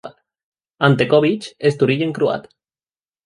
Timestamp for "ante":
0.87-1.05